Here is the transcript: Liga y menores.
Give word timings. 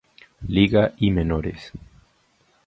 Liga 0.47 0.95
y 0.97 1.11
menores. 1.11 1.71